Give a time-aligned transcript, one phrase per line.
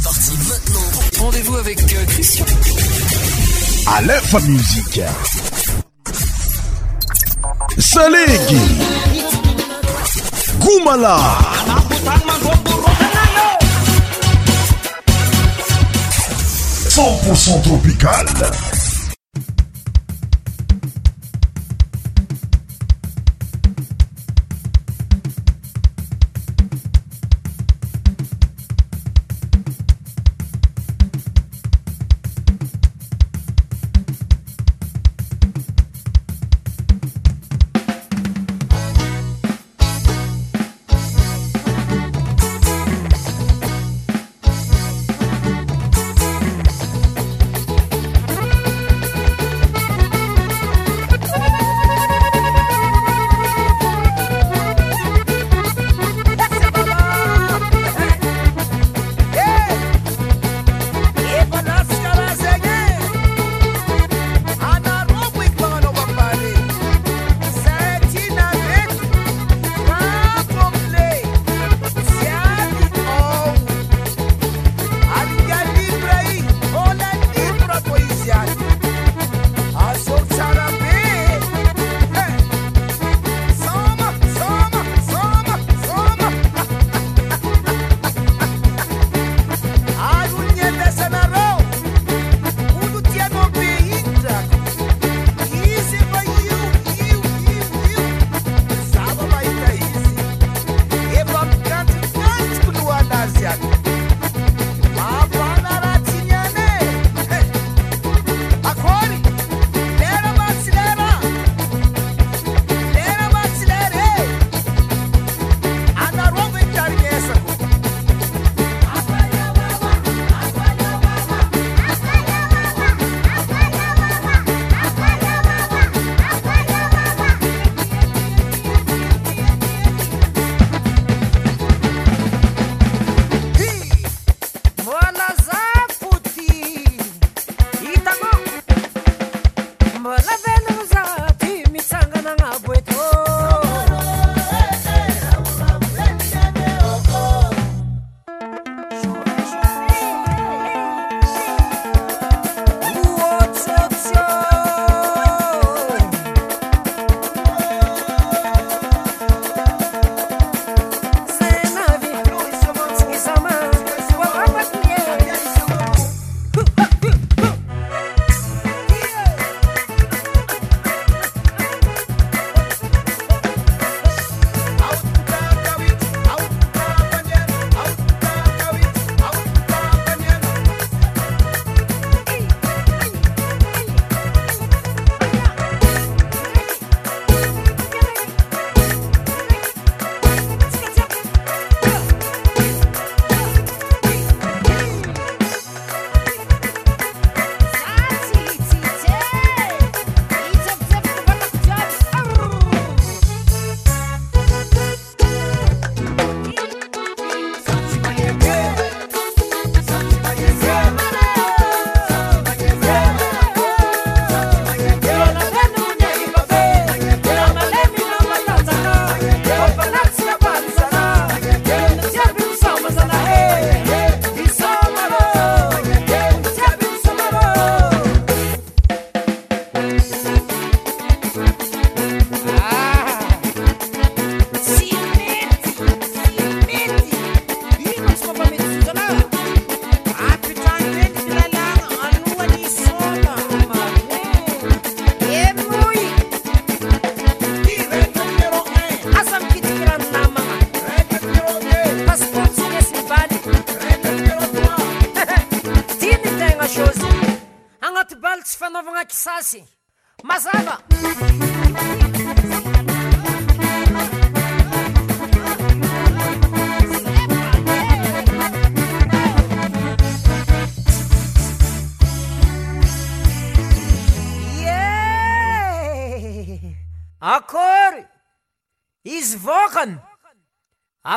[0.00, 1.24] C'est parti maintenant.
[1.24, 2.44] Rendez-vous avec euh, Christian.
[3.92, 5.00] À l'info musique.
[7.78, 8.60] Salégui.
[10.60, 11.18] Goumala.
[16.90, 18.26] 100% tropical.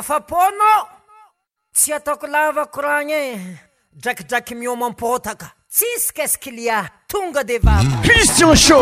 [0.02, 0.74] fapôno
[1.76, 3.20] tsy ataoko lava korane
[4.04, 8.80] drakidraky miômampôtaka tsisykeskilia tonga deva cristian sho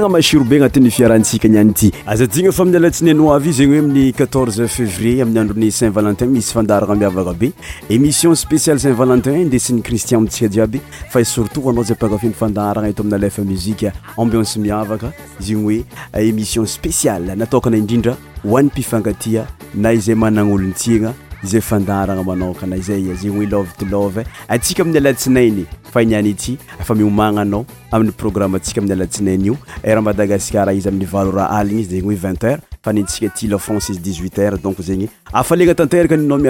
[0.00, 5.22] na masiro be agnatinyfiarahantsika nianyity azajigna fa amin'ny alatsiny anyoivio zegny hoe aminy 14 février
[5.22, 7.50] amin'ny andron'ny saint valentin misy fandarana miavaka be
[7.96, 10.80] émission spéciale saint valentin ndesi ny cristian amitsika jiaby
[11.14, 15.12] fa surtout anao zay pakafin'ny fandarana eto aminy lafa muzike ambience miavaka
[15.46, 15.84] zy igny oe
[16.30, 18.16] émission spéciale natokana indrindra
[18.48, 21.14] hoan'ny pifangatia na izay mananolontiana
[21.46, 24.26] zay fandaragna manakana izay zeigny hoe love te love e eh.
[24.54, 30.04] atsika amin'ny alatsinainy fa hinianyity efa miomagnanao amin'ny programme antsika amin'ny alatsinainy io era eh,
[30.06, 33.98] madagasikara izy amin'ny valo ra aligny izy zegny hoe vingt heure fanaatsika ty l française
[34.00, 36.48] dixuit eure donk zegny afaenaekiarkaemande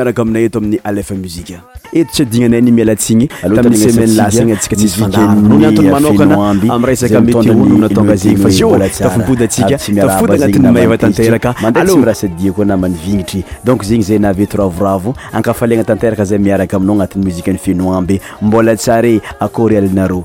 [12.01, 17.25] irahsa dia koa namany vignitry donk zegny zay naavetoravoravo akaafalana tanteraka zay miaraka aminao agnatin'y
[17.29, 20.25] muzike ny fenoamby mbola tsar e akory alinare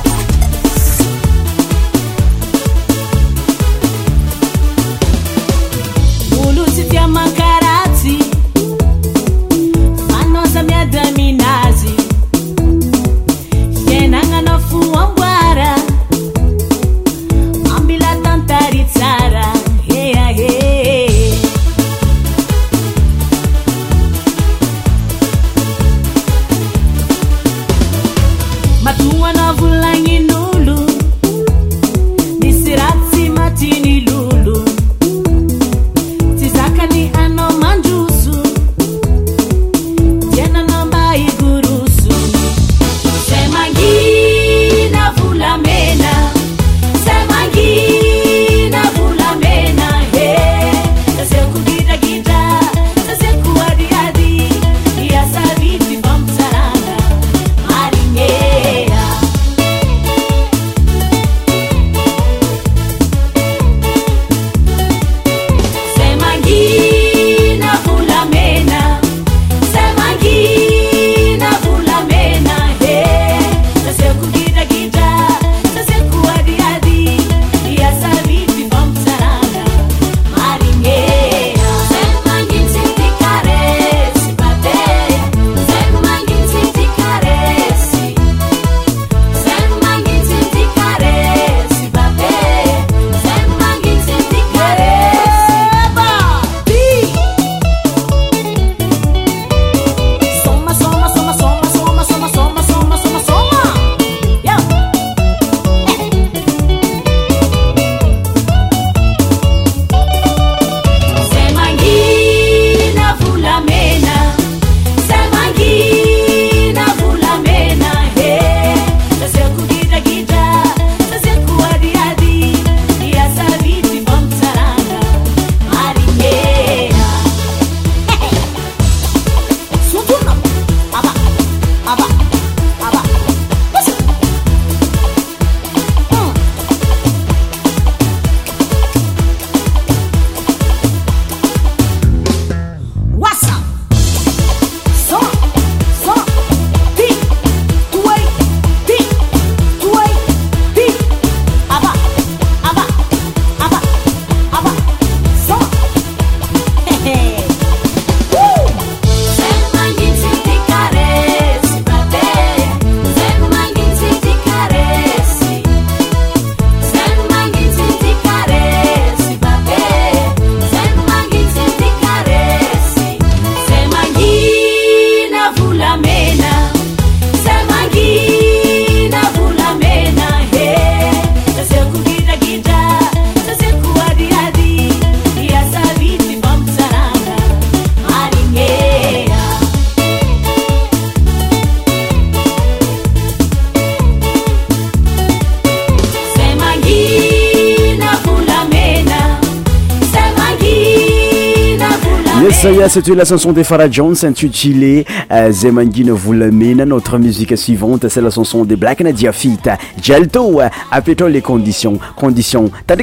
[202.92, 206.84] c'était la chanson de Farah Jones intitulée Zemangine euh, Zemangine vous l'amène.
[206.84, 209.56] Notre musique suivante, c'est la chanson de Black Nadia Fit.
[210.02, 211.98] Jalto, euh, appelons les conditions.
[212.16, 212.94] Conditions, ça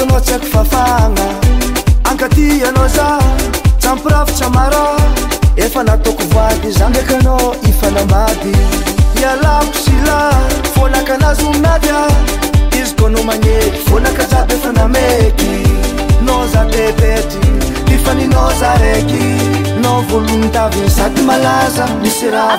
[0.00, 1.26] anao tsaiko fafana
[2.10, 3.08] ankaty anao za
[3.78, 4.84] tsampiravitsamara
[5.56, 8.52] efa nataoko voady zadakanao ifanamady
[9.22, 10.20] ialako syla
[10.74, 12.02] fonakanazy ominady a
[12.80, 15.52] izy ko anao manety vonakazatefanamety
[16.26, 17.48] nao za tebetry
[17.94, 19.24] ifaninao za raiky
[19.82, 22.58] nao voalony taviny sady malaza misy ra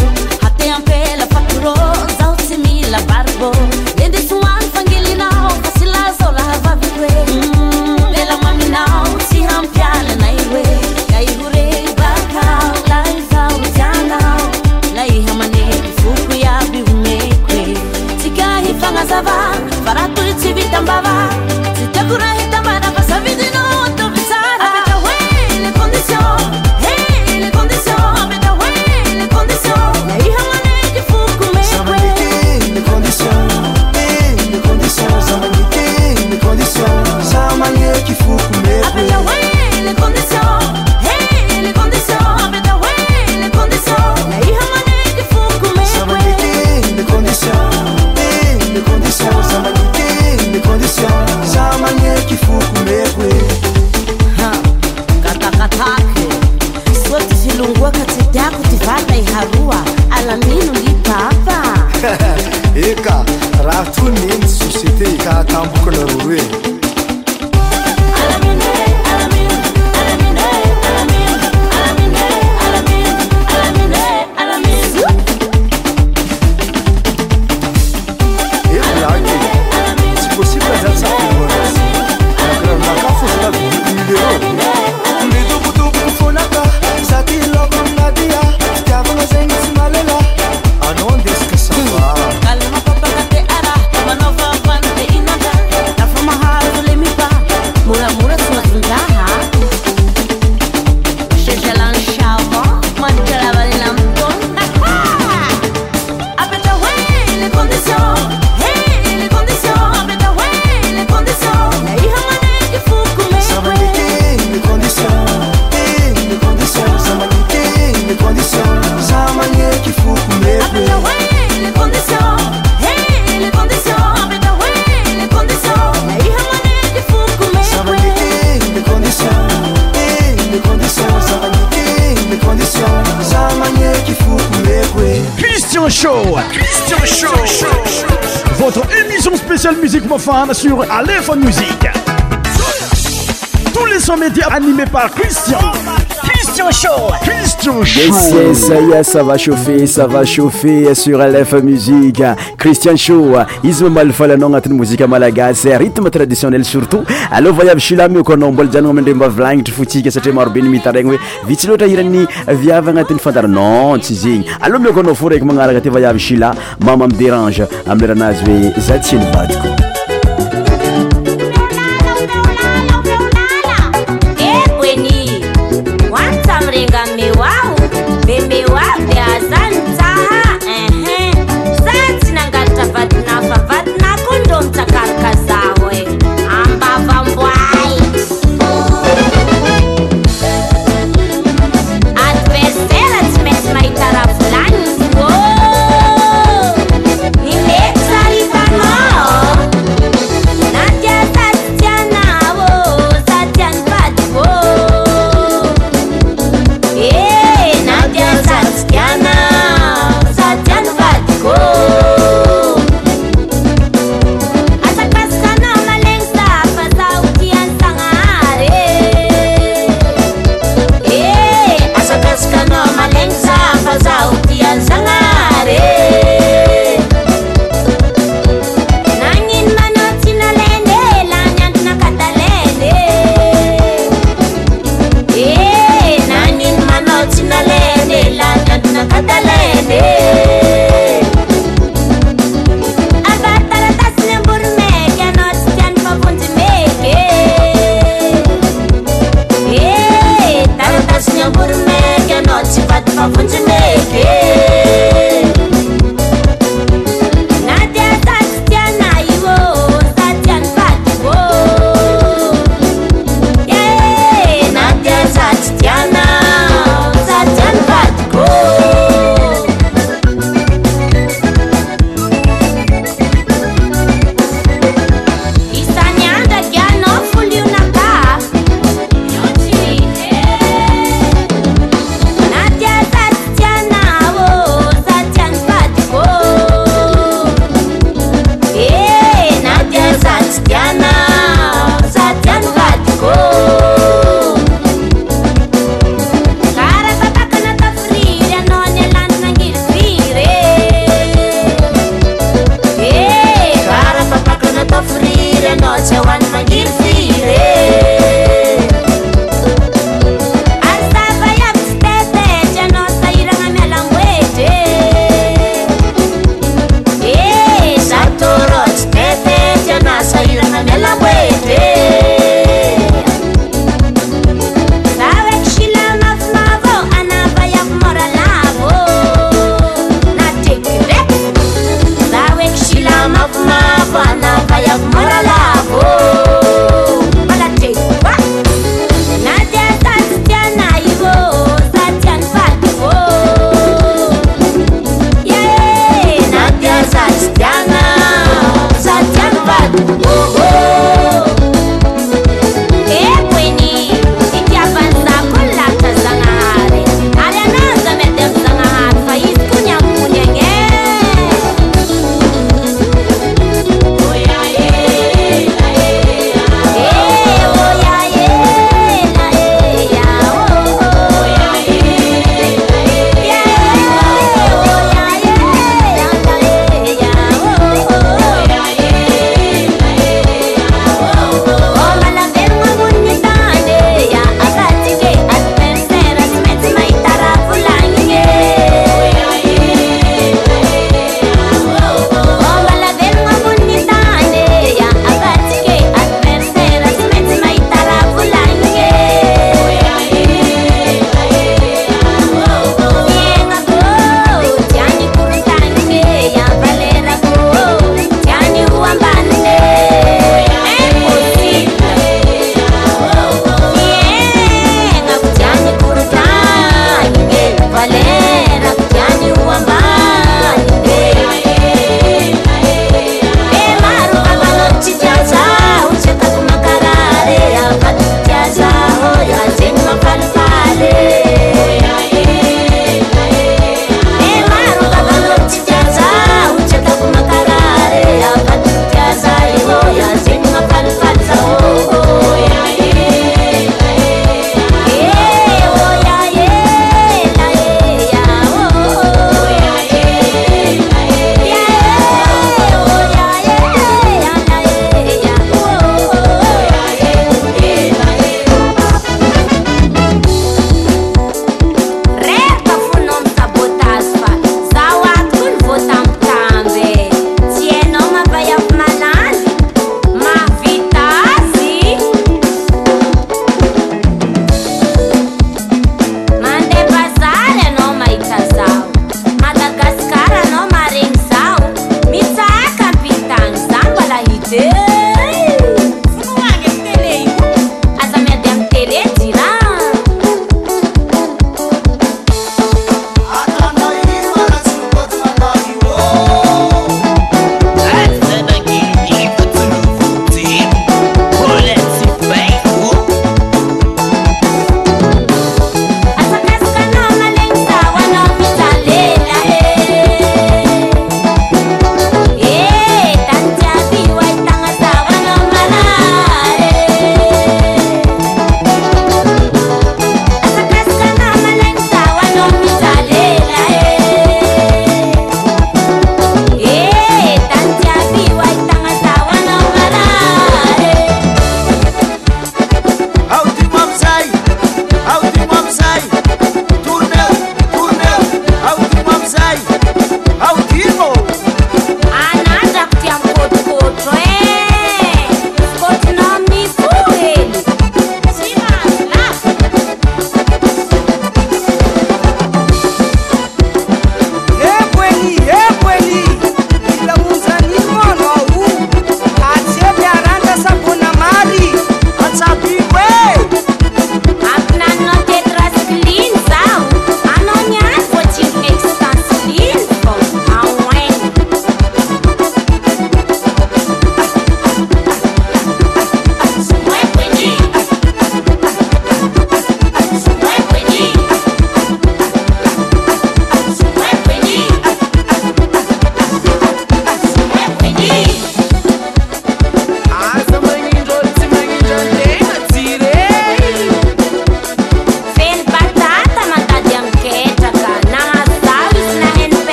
[148.17, 155.07] sesaya sava chaufe sava chauffe sur alef musike cristian sho izy mamalifaly anao agnatin'ny mozika
[155.07, 160.61] malagasy rythme traditionnel surtout aloha vayavy shila miokoanao mbola janano amindre mbavilagnitry fotsika satria marobe
[160.61, 165.45] ny mitaragny hoe vitsy loatra irany viavy agnatin'ny fantarinon tsy izyegny aloha miokoanao fo raiky
[165.45, 169.80] magnaraka aty vayavy shila mama amderange amileranazy hoe za tsyanybadiko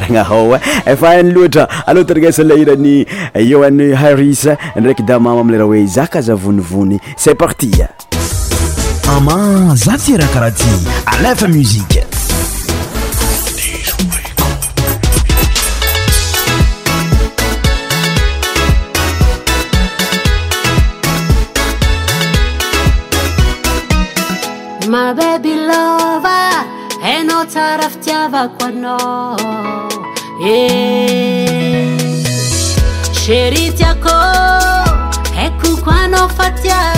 [0.00, 1.12] ranahao efa eh.
[1.16, 2.96] eh, anyloatra aloataranasalahiran'ny
[3.50, 4.44] yoa'ny eh, haris
[4.78, 7.70] ndraiky da mama amleraha hoe zaka zavonivony c'e parti
[9.16, 9.38] ama
[9.74, 10.68] za tyraha karaha ty
[11.16, 12.04] alefa muzike
[24.88, 26.54] mabebyôa
[27.16, 27.44] enao
[27.80, 29.87] ra fiiavako anao
[30.40, 31.96] Eh,
[33.10, 34.10] ceritiako
[35.36, 36.97] ecco qua no fattiamo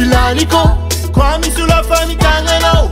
[0.00, 0.52] فلنك
[1.16, 2.89] كامسلفنكن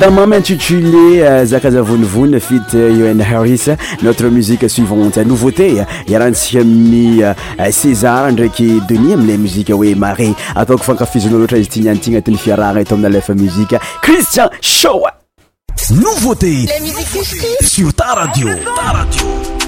[0.00, 3.66] da mamy intitulé euh, zakazavonivony fit yone euh, harris
[4.02, 5.74] notre musikue suivonty euh, nouveauté
[6.08, 7.20] iarantsika aminny
[7.70, 12.80] sézar ndraiky denis amile muzika hoe mare ataoko fankafizonao lohatra izy ti niantigna tiny fiarahna
[12.80, 15.02] eto amina lefa muzika christian show
[15.90, 16.66] nouveauté
[17.60, 19.59] sur ta radioaradio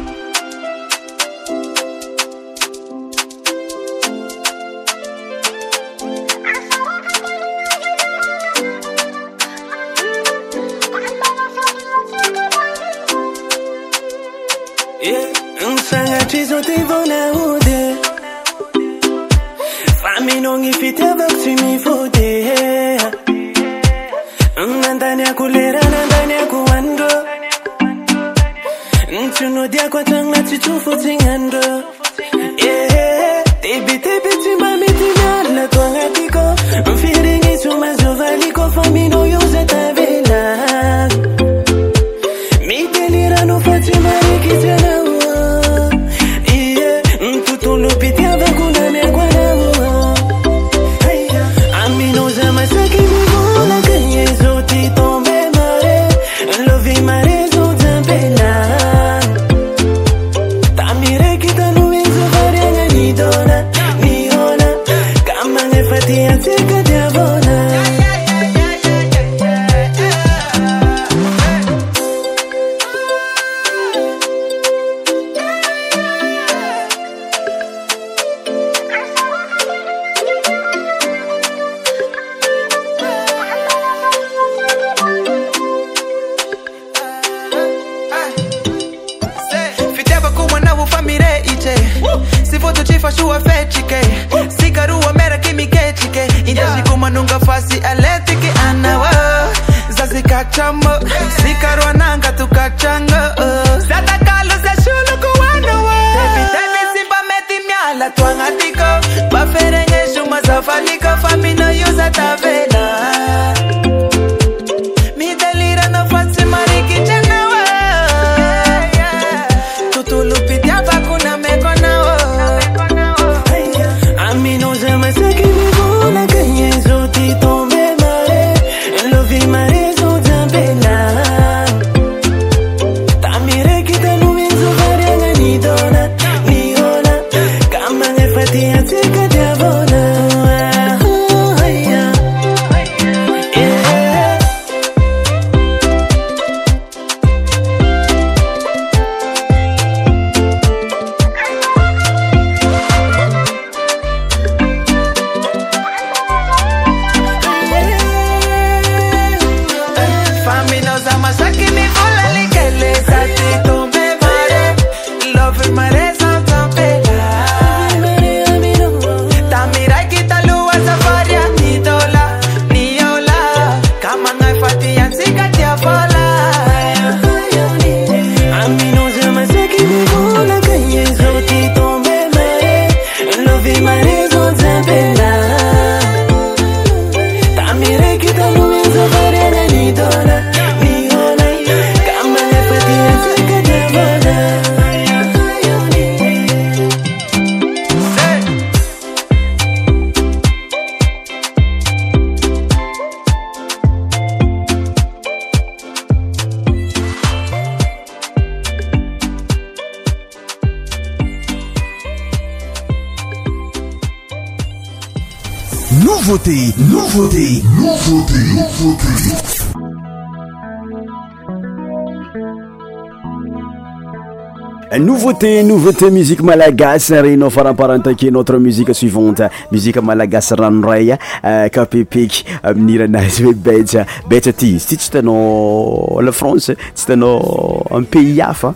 [225.91, 233.43] t musiqe malagasy rena faramparantakenotre musie suivante muzike malagasy rano ray euh, kapepeky euh, amiiranazy
[233.45, 238.75] hoe bea beta ty izy ty tsy tanao lafrance tsy tanao a pays hafa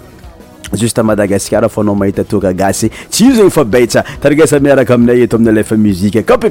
[0.75, 3.87] just madagascar fôanao mahitatoka gasy tsy io zegny fa baa
[4.21, 6.51] tagasamiaraka aminay et ami'y efa mzi kappe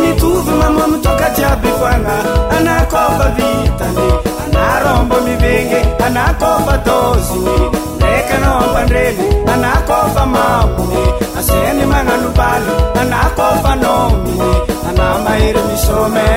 [0.00, 2.14] mituvo mamonu tokatiabikwana
[2.58, 4.06] ana kofa vitani
[4.46, 7.54] ana rombo mivingi ana kofa dosni
[7.98, 11.02] nrekanawambandreni anakofa mamuni
[11.38, 14.42] aseni mangalubali ana kofa nomini
[14.90, 16.32] ana maira mixome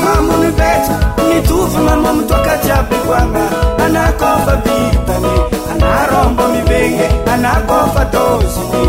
[0.00, 0.94] mamunibeca
[1.28, 3.44] mituvi mamomtoka cabri kwanga
[3.84, 5.34] ana akofa bibani
[5.74, 8.84] ana arombo mibenge ana kofa tosni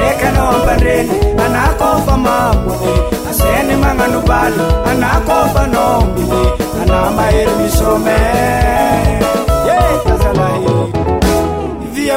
[0.00, 1.10] rekana wambandeni
[1.46, 2.86] ana akofa mamuni
[3.30, 6.48] aseni mang'anubalo ana akofa nombini
[6.82, 8.18] ana maer misrome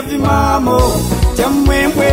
[0.01, 2.11] mamiaomoemoe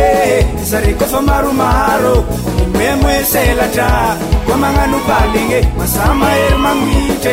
[0.69, 2.15] zarekofa maromaro
[2.63, 3.89] ymemoe seladra
[4.47, 7.27] ko magnano baligne masamahery manitr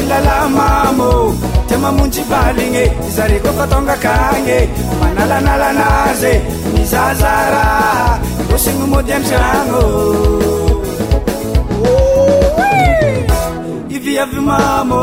[0.00, 1.10] ilala mamo
[1.68, 2.84] tia mamontsy baligne
[3.16, 4.52] zarekofatongakagny
[5.00, 6.32] manalanalanaze
[6.74, 7.64] nizazara
[8.54, 9.82] osignamodyandragno
[13.90, 15.02] iviavymamo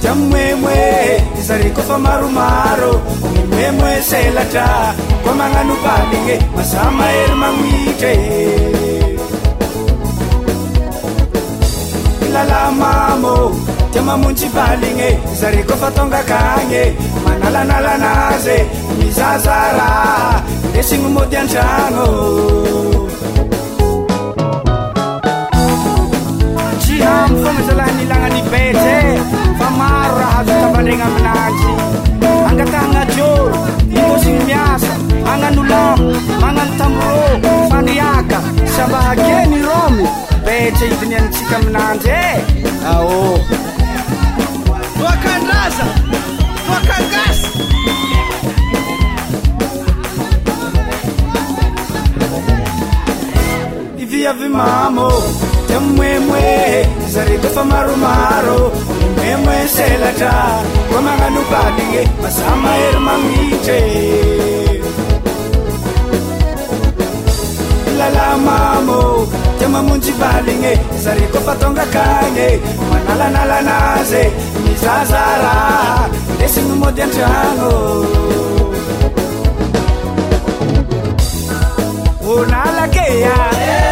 [0.00, 2.92] jiamomemoe zarykofa maromaro
[3.32, 4.68] nymemoe selatra
[5.24, 8.12] koa manano baligne masamaery mañitre
[12.26, 13.34] ilalamamo
[13.92, 15.08] jiamamonti baligne
[15.40, 16.82] zarykofa tongakagnye
[17.24, 18.56] manalanalanaze
[18.98, 19.90] mizazara
[20.72, 22.06] desyny modyantrano
[27.42, 33.30] najalaha nilagnany betra e fa maro raha zotavaregna aminandry angatagna ajo
[33.94, 34.92] inosigny miasa
[35.26, 36.06] magnano lamo
[36.42, 38.38] magnano tamoro maniaka
[38.74, 40.04] savahakeny romo
[40.46, 43.22] betra itinyantsika aminandry eh aô
[44.98, 45.86] toakandraza
[46.66, 47.48] toakangasy
[54.02, 55.10] iviavymamô
[55.80, 58.72] mmoemoe zare kofa maromaro
[59.14, 63.84] mmoe moe selatra koa magnano baligne masa mahery mamitry
[67.98, 69.26] lalamamo
[69.58, 70.72] tia mamonjy baligne
[71.04, 72.48] zare kofa tongakagne
[72.90, 74.24] manalanala anazy
[74.64, 76.08] mizazarah
[76.38, 77.72] designa mody andrano
[82.36, 83.91] onalakea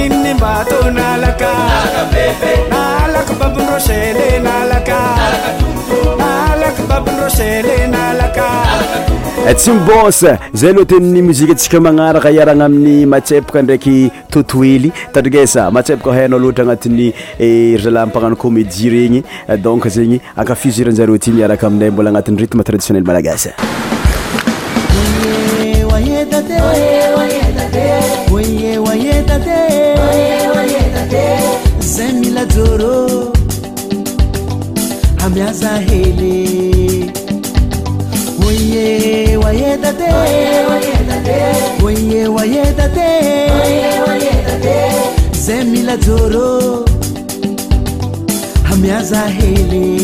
[0.00, 0.32] btsy
[9.72, 10.18] mbons
[10.54, 16.62] zay aloa teniny muzika antsika manaraka iarana amin'ny matsepaka ndraiky totoely tadrigesa matsepaka hainao loatra
[16.64, 17.12] agnatin'ny
[17.84, 19.20] zalampanano eh, komédi regny
[19.58, 23.48] donc zegny akafizuranjareo ty ny araka aminay mbola anatin'ny rythme traditionnel malagasy
[32.40, 33.32] ya joro
[35.24, 36.30] ameanza hele
[38.48, 40.66] Oye wayedate Oye
[44.06, 44.90] wayedate
[45.32, 46.84] Zemila joro
[48.72, 50.00] ameanza hele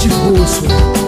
[0.00, 0.99] jr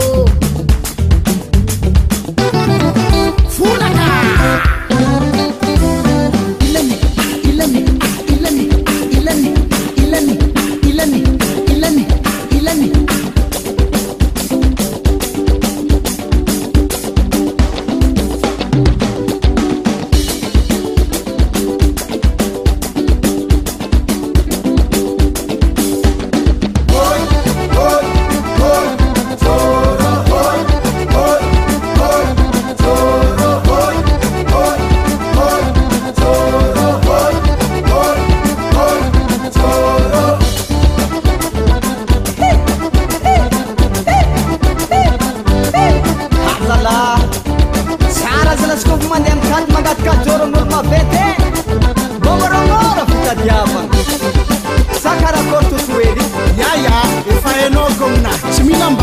[57.29, 58.23] فنقن
[58.57, 58.99] شمنب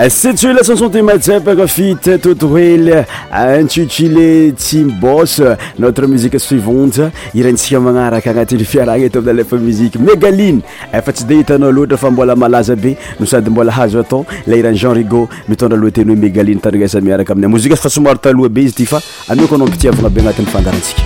[0.00, 5.40] Euh, sy tsu lacanson ti masepaka fite toto hely euh, intutulé tsimbos
[5.82, 10.60] notre musique suivante irantsika magnaraka agnatin'ny fiarana t amialefa muziqe méigaline
[10.94, 14.56] efa tsy de hitanao loatra fa mbola malaza be no sady mbola hazo atao la
[14.56, 18.68] irany jenrigo mitondra aloa teny hoe mégaline tandraasa miaraka aminay moziua fa somaro taloha be
[18.70, 21.02] izy ty fa aneoko anao mpitiavana be agnatin'ny fandarantsika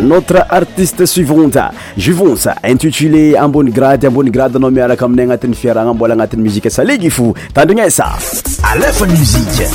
[0.00, 1.58] notre artiste suivante
[1.96, 2.34] juvons
[2.64, 7.34] intitulé ambony grady ambony grady anao miaraka aminay agnatin'ny fiarahagna mbola agnatin'ny muzika saligi fo
[7.54, 9.68] tandrigna alefa musique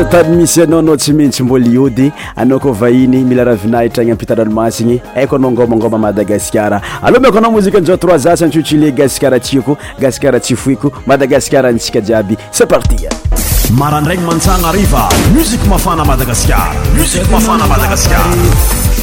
[0.00, 4.12] a tany misy anao anao tsy mintsy mboliody anao ko vahiny mila ra vinahitra agny
[4.12, 10.40] ampitalanomasigny aiko anao angomangoma madagasikara aloha mako anao mozika anzao troizasy antsotilier gasikara atsiako gasikara
[10.40, 12.96] tsifoeko madagasikara antsika jiaby c'et parti
[13.70, 16.68] marandragny mantsana ariva musiko mafana madagaskara
[16.98, 18.96] musiko mafana madagaskara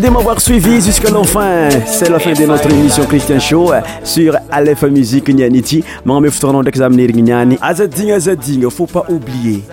[0.00, 1.68] Merci de m'avoir suivi jusqu'à la fin.
[1.84, 5.82] C'est la fin de notre émission Christian Show euh, sur Aleph Musique Nyaniti.
[6.04, 7.58] Mon me foutrons d'examiner Gnani.
[7.58, 9.64] il ne faut pas oublier.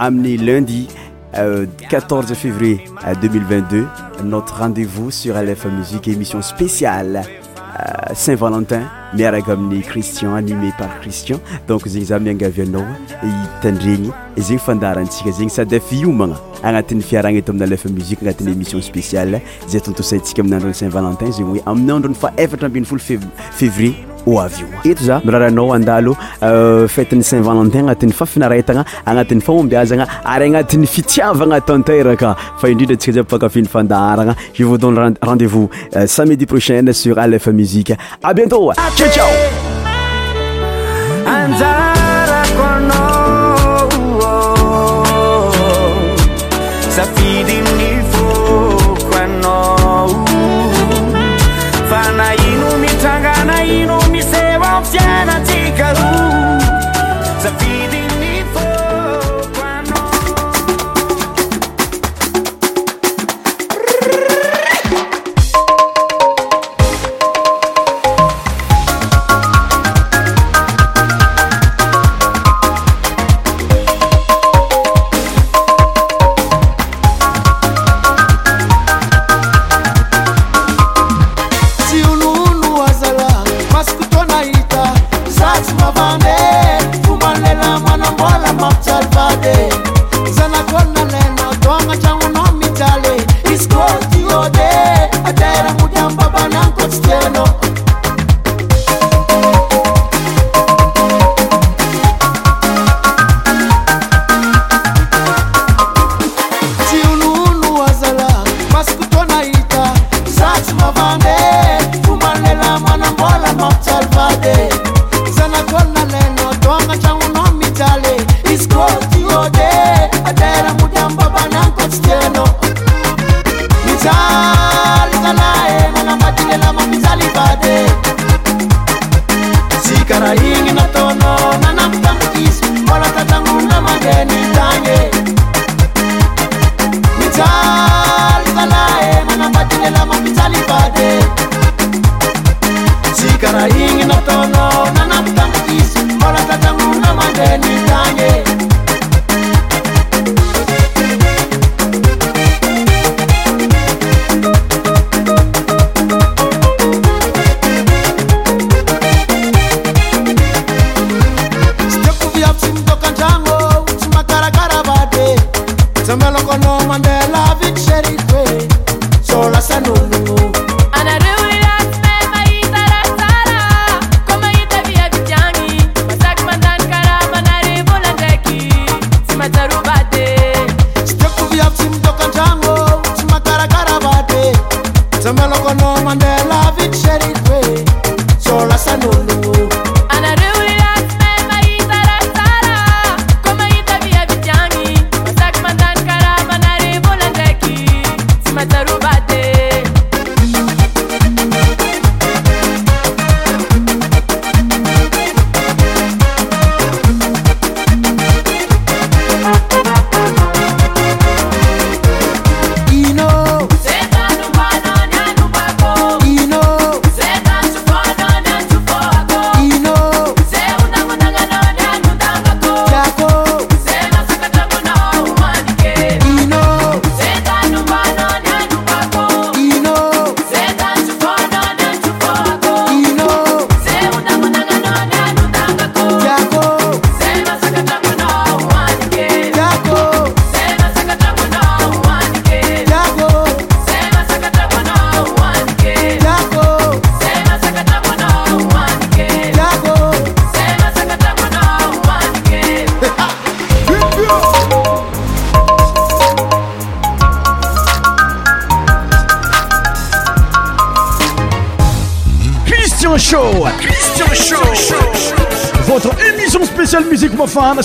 [0.00, 0.88] Amener lundi.
[1.90, 2.82] 14 euh, février
[3.20, 3.86] 2022, euh,
[4.22, 7.22] notre rendez-vous sur Aleph Music émission spéciale
[8.14, 8.82] Saint-Valentin,
[9.14, 11.38] Meragomni Christian, animé par Christian.
[11.66, 12.84] Donc, Zingzamianga Vienno,
[13.60, 16.40] Tendrini, Zingfandarantika, Zingsadef Yumanga.
[16.66, 21.30] agnatin'ny fiaragna eto amin'y alf muzique agnatin'ny émission spéciale zay tontosaintsika aminy androny saint valentin
[21.30, 23.00] zegny hoe aminyandrony fa efatra ambiny folo
[23.60, 23.94] février
[24.26, 30.44] o avyio eto za miraranao andalo euh, fetin'ny saint valentin agnatin'ny fafinaraitana agnatin'ny faombyazagna ary
[30.50, 34.98] agnatin'ny fitiavagna tanteraka fa indrindra antsika zay apakafin'ny fandaharana je vous donne
[35.30, 38.80] rendezvous euh, samedi proshain sur alf muziqe a bientôtaia
[46.96, 49.56] safidi 你 i foqu eno
[51.90, 55.63] fanano mi taganano mi seva tienat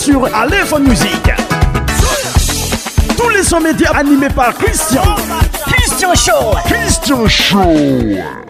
[0.10, 1.32] sur en Musique.
[3.16, 5.04] Tous les sons médias animés par Christian.
[5.68, 6.56] Christian Show.
[6.68, 8.49] Christian Show.